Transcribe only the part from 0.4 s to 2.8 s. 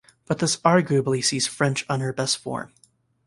arguably sees French on her best form.